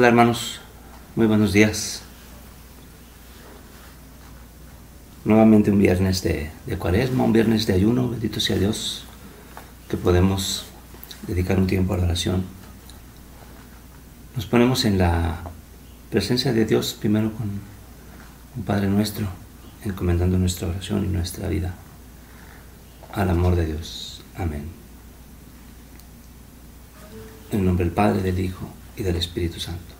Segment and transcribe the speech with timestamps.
[0.00, 0.60] Hola hermanos,
[1.14, 2.00] muy buenos días.
[5.26, 9.04] Nuevamente un viernes de, cuaresma, un viernes de ayuno, bendito sea Dios,
[9.90, 10.64] que podemos
[11.26, 12.44] dedicar un tiempo a la oración.
[14.34, 15.42] Nos ponemos en la
[16.08, 17.50] presencia de Dios primero con
[18.56, 19.26] un Padre nuestro,
[19.84, 21.74] encomendando nuestra oración y nuestra vida
[23.12, 24.22] al amor de Dios.
[24.34, 24.66] Amén.
[27.52, 29.99] En nombre del Padre, del Hijo y del Espíritu Santo.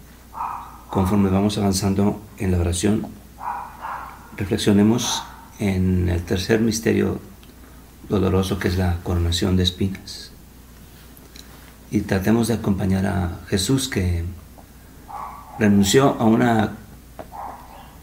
[0.91, 3.07] conforme vamos avanzando en la oración,
[4.35, 5.23] reflexionemos
[5.57, 7.21] en el tercer misterio
[8.09, 10.31] doloroso que es la coronación de espinas.
[11.91, 14.25] Y tratemos de acompañar a Jesús que
[15.57, 16.73] renunció a una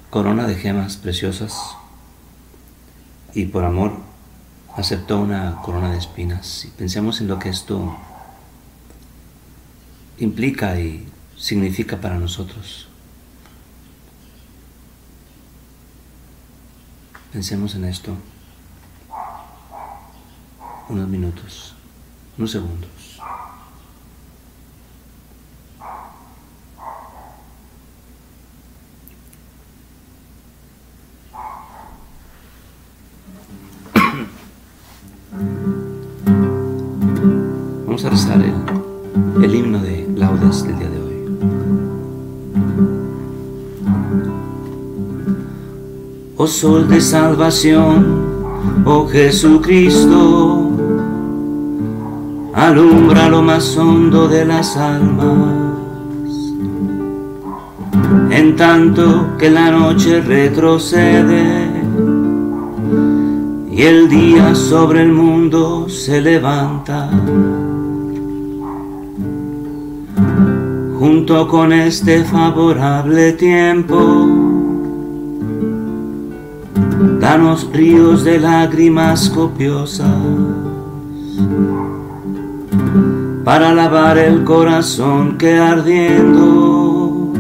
[0.09, 1.77] corona de gemas preciosas
[3.35, 3.93] y por amor
[4.79, 6.65] aceptó una corona de espinas.
[6.65, 7.95] Y pensemos en lo que esto
[10.19, 11.07] implica y
[11.39, 12.89] significa para nosotros.
[17.33, 18.17] Pensemos en esto
[20.89, 21.75] unos minutos,
[22.37, 23.21] unos segundos.
[37.87, 40.98] Vamos a rezar el, el himno de laudes del día de hoy.
[46.41, 50.71] Oh sol de salvación, oh Jesucristo,
[52.55, 55.75] alumbra lo más hondo de las almas.
[58.31, 61.67] En tanto que la noche retrocede
[63.73, 67.11] y el día sobre el mundo se levanta.
[71.01, 74.38] Junto con este favorable tiempo,
[77.31, 80.07] danos ríos de lágrimas copiosas
[83.45, 87.35] para lavar el corazón que ardiendo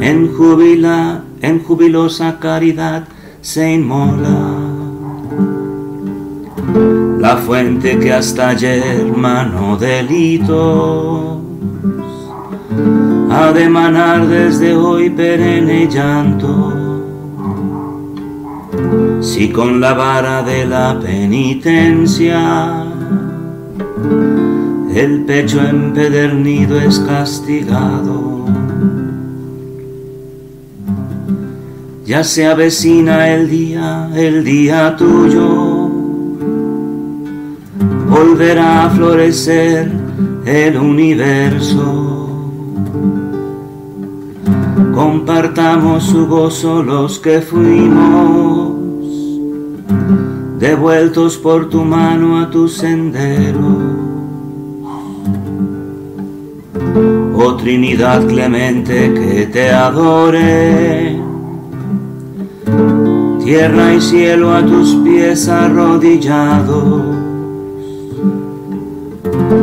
[0.00, 3.08] en jubila, en jubilosa caridad
[3.40, 4.38] se inmola.
[7.18, 11.38] La fuente que hasta ayer manó delitos
[13.32, 16.79] ha de manar desde hoy perenne llanto
[19.20, 22.86] si con la vara de la penitencia
[24.94, 28.46] el pecho empedernido es castigado.
[32.04, 35.88] Ya se avecina el día, el día tuyo,
[38.08, 39.92] volverá a florecer
[40.44, 42.26] el universo.
[44.92, 48.59] Compartamos su gozo los que fuimos
[50.60, 54.10] devueltos por tu mano a tu sendero.
[57.34, 61.18] Oh Trinidad clemente que te adore,
[63.42, 67.02] tierra y cielo a tus pies arrodillados,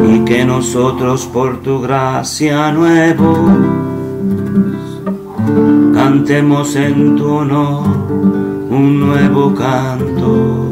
[0.10, 3.50] y que nosotros por tu gracia nuevo
[5.94, 7.86] cantemos en tu honor
[8.70, 10.67] un nuevo canto.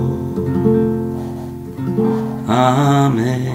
[2.58, 3.52] Amén.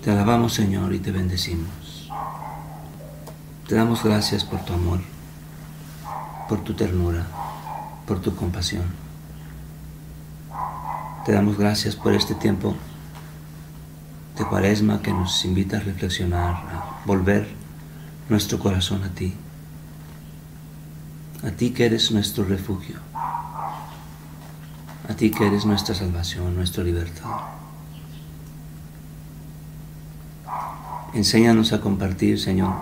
[0.00, 2.08] Te alabamos Señor y te bendecimos.
[3.66, 5.00] Te damos gracias por tu amor,
[6.48, 7.26] por tu ternura,
[8.06, 8.84] por tu compasión.
[11.26, 12.76] Te damos gracias por este tiempo
[14.38, 17.48] de Cuaresma que nos invita a reflexionar, a volver
[18.28, 19.34] nuestro corazón a ti,
[21.44, 23.00] a ti que eres nuestro refugio,
[25.08, 27.42] a ti que eres nuestra salvación, nuestro libertador.
[31.12, 32.74] Enséñanos a compartir, Señor,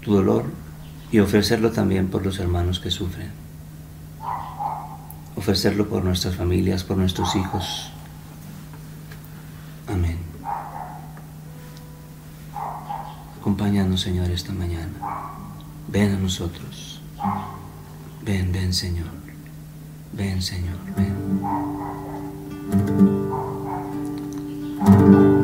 [0.00, 0.44] tu dolor
[1.10, 3.30] y ofrecerlo también por los hermanos que sufren.
[5.36, 7.90] Ofrecerlo por nuestras familias, por nuestros hijos.
[9.86, 10.18] Amén.
[13.40, 14.94] Acompáñanos, Señor, esta mañana.
[15.88, 17.02] Ven a nosotros.
[18.22, 19.23] Ven, ven, Señor.
[20.16, 21.12] Ven, Señor, ven.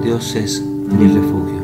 [0.04, 1.60] Dios es mi refugio.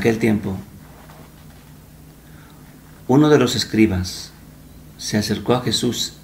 [0.00, 0.56] Aquel tiempo,
[3.06, 4.32] uno de los escribas
[4.96, 6.14] se acercó a Jesús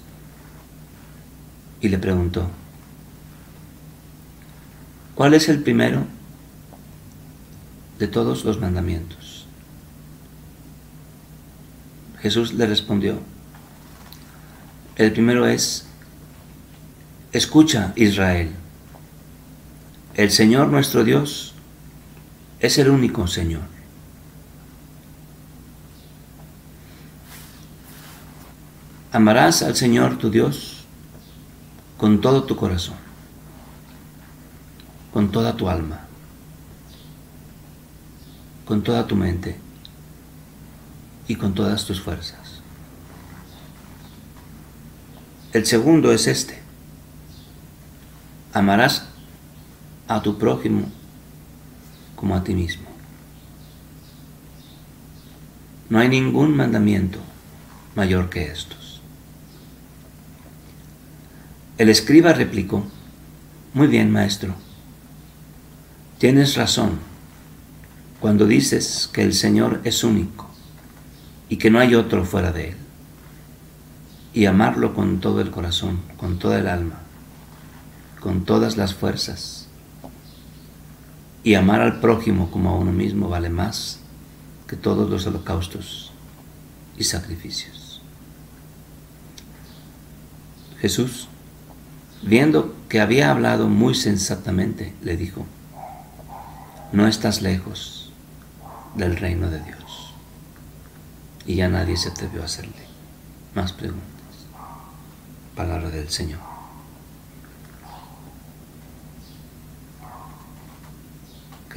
[1.79, 2.49] y le preguntó,
[5.13, 6.05] ¿cuál es el primero
[7.99, 9.45] de todos los mandamientos?
[12.19, 13.19] Jesús le respondió,
[14.95, 15.85] el primero es,
[17.31, 18.49] escucha Israel,
[20.15, 21.53] el Señor nuestro Dios
[22.59, 23.63] es el único Señor.
[29.11, 30.85] Amarás al Señor tu Dios
[31.97, 32.97] con todo tu corazón,
[35.13, 36.01] con toda tu alma,
[38.65, 39.59] con toda tu mente
[41.27, 42.61] y con todas tus fuerzas.
[45.53, 46.61] El segundo es este.
[48.53, 49.07] Amarás
[50.07, 50.91] a tu prójimo
[52.17, 52.87] como a ti mismo.
[55.89, 57.19] No hay ningún mandamiento
[57.95, 59.01] mayor que estos.
[61.77, 62.85] El escriba replicó,
[63.73, 64.55] muy bien, maestro,
[66.17, 66.99] tienes razón
[68.19, 70.49] cuando dices que el Señor es único
[71.49, 72.77] y que no hay otro fuera de Él,
[74.33, 76.99] y amarlo con todo el corazón, con toda el alma,
[78.19, 79.66] con todas las fuerzas
[81.47, 83.99] y amar al prójimo como a uno mismo vale más
[84.67, 86.11] que todos los holocaustos
[86.97, 88.01] y sacrificios.
[90.81, 91.29] Jesús,
[92.21, 95.45] viendo que había hablado muy sensatamente, le dijo,
[96.91, 98.11] no estás lejos
[98.95, 100.13] del reino de Dios.
[101.45, 102.83] Y ya nadie se atrevió a hacerle
[103.55, 104.03] más preguntas.
[105.55, 106.46] Palabra del Señor.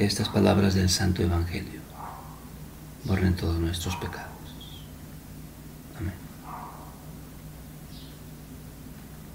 [0.05, 1.81] Estas palabras del Santo Evangelio
[3.03, 4.29] borren todos nuestros pecados.
[5.99, 6.13] Amén.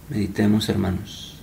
[0.08, 1.34] Meditemos, hermanos.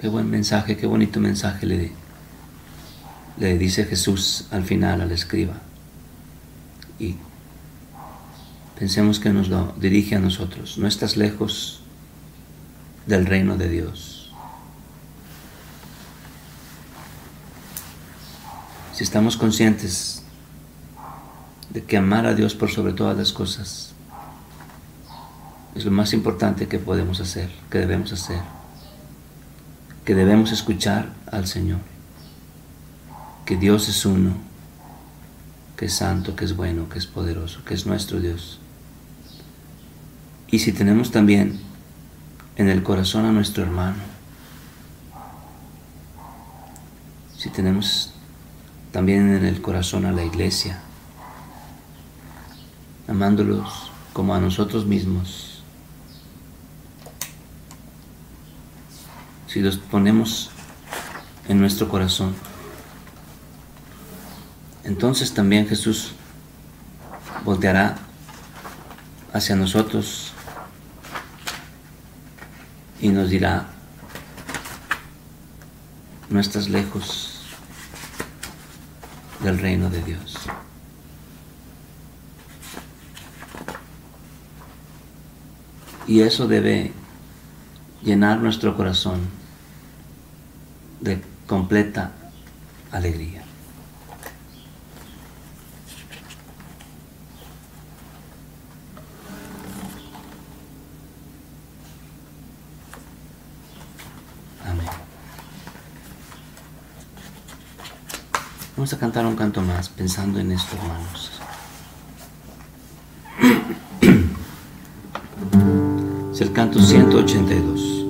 [0.00, 1.92] Qué buen mensaje, qué bonito mensaje le,
[3.38, 5.54] le dice Jesús al final al escriba.
[6.98, 7.16] Y
[8.78, 10.76] pensemos que nos lo dirige a nosotros.
[10.78, 11.82] No estás lejos
[13.06, 14.32] del reino de Dios.
[18.92, 20.22] Si estamos conscientes
[21.70, 23.92] de que amar a Dios por sobre todas las cosas
[25.74, 28.40] es lo más importante que podemos hacer, que debemos hacer,
[30.06, 31.80] que debemos escuchar al Señor,
[33.44, 34.32] que Dios es uno,
[35.76, 38.58] que es santo, que es bueno, que es poderoso, que es nuestro Dios.
[40.48, 41.60] Y si tenemos también
[42.56, 43.96] en el corazón a nuestro hermano.
[47.36, 48.12] Si tenemos
[48.92, 50.80] también en el corazón a la iglesia,
[53.08, 55.62] amándolos como a nosotros mismos.
[59.46, 60.50] Si los ponemos
[61.48, 62.34] en nuestro corazón,
[64.84, 66.12] entonces también Jesús
[67.44, 67.96] volteará
[69.32, 70.32] hacia nosotros
[73.00, 73.66] y nos dirá,
[76.30, 77.42] no estás lejos
[79.42, 80.36] del reino de Dios.
[86.06, 86.92] Y eso debe
[88.02, 89.20] llenar nuestro corazón
[91.00, 92.12] de completa
[92.92, 93.42] alegría.
[108.86, 111.32] Vamos a cantar un canto más pensando en esto, hermanos.
[116.32, 118.05] Es el canto 182.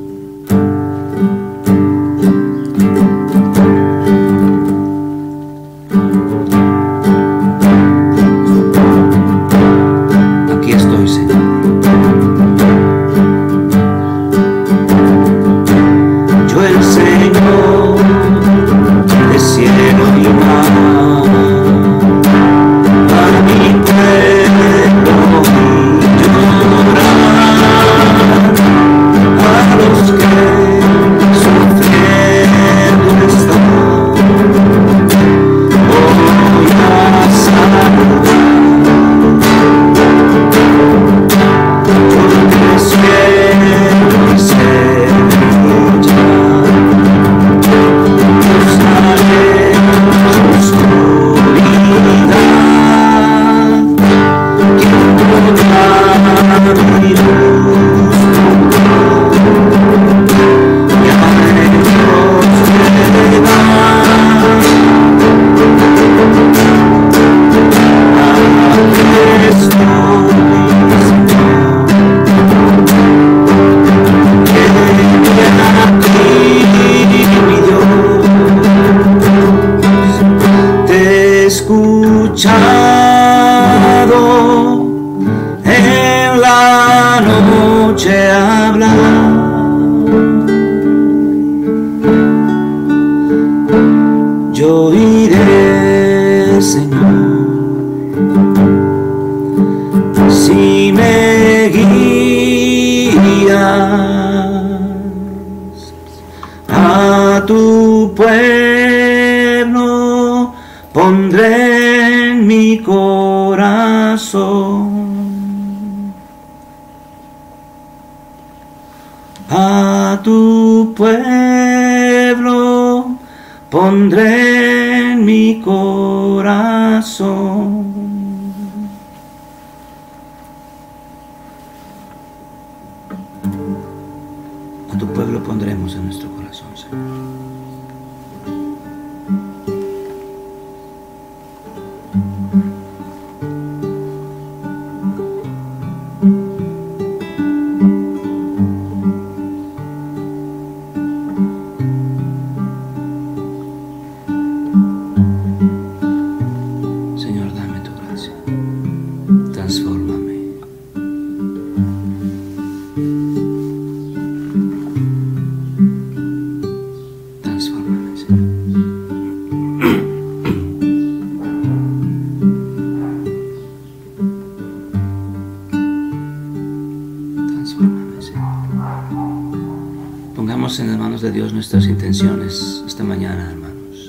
[182.22, 184.08] Esta mañana, hermanos.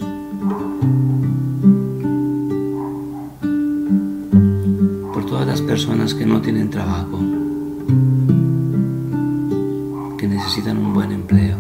[5.14, 7.20] Por todas las personas que no tienen trabajo,
[10.18, 11.58] que necesitan un buen empleo.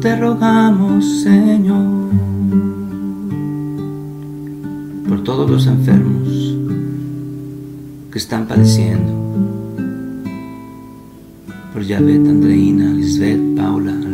[0.00, 2.10] Te rogamos, Señor,
[5.08, 6.56] por todos los enfermos
[8.10, 9.45] que están padeciendo
[11.76, 14.05] per Javet, Andreïna, Lisbeth, Paula,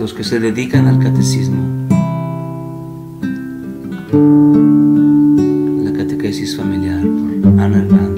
[0.00, 1.80] los que se dedican al catecismo.
[6.56, 7.02] familiar
[7.42, 8.09] por Ana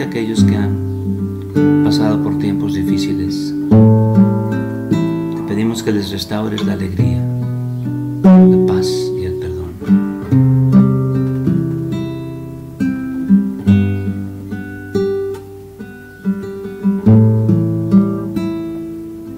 [0.00, 3.54] especialmente aquellos que han pasado por tiempos difíciles.
[5.36, 7.22] Te pedimos que les restaures la alegría,
[8.22, 9.70] la paz y el perdón.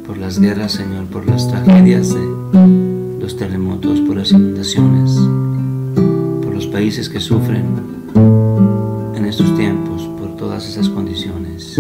[0.07, 5.19] Por las guerras, Señor, por las tragedias de los terremotos, por las inundaciones,
[6.43, 7.93] por los países que sufren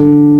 [0.02, 0.31] Thank you.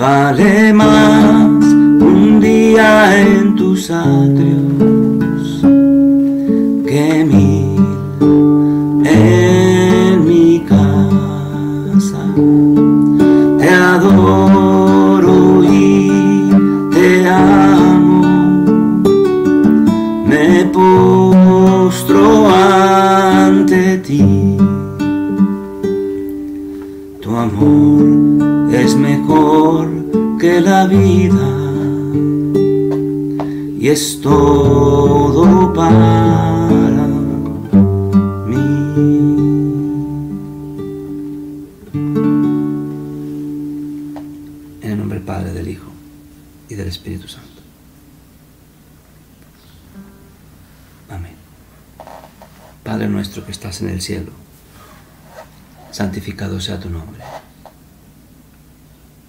[0.00, 5.60] Vale más un día en tus atrios
[6.86, 7.26] que
[30.70, 31.48] vida
[33.80, 36.68] y es todo para
[38.46, 38.54] mí.
[44.80, 45.90] En el nombre del Padre, del Hijo
[46.68, 47.48] y del Espíritu Santo.
[51.08, 51.34] Amén.
[52.84, 54.30] Padre nuestro que estás en el cielo,
[55.90, 57.24] santificado sea tu nombre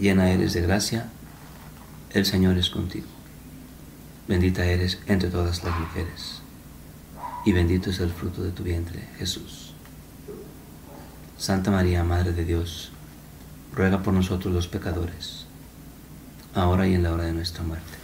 [0.00, 1.08] llena eres de gracia,
[2.10, 3.06] el Señor es contigo.
[4.26, 6.40] Bendita eres entre todas las mujeres,
[7.44, 9.74] y bendito es el fruto de tu vientre, Jesús.
[11.36, 12.92] Santa María, Madre de Dios,
[13.74, 15.46] ruega por nosotros los pecadores,
[16.54, 17.98] ahora y en la hora de nuestra muerte.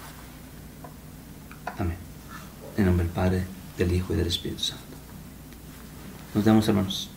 [1.78, 1.96] Amén.
[2.76, 3.44] En nombre del Padre,
[3.76, 4.84] del Hijo y del Espíritu Santo.
[6.34, 7.10] Nos vemos, hermanos.